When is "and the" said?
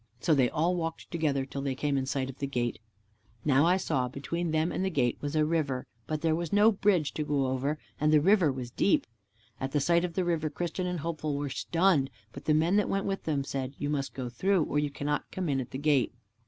4.71-4.89, 7.99-8.19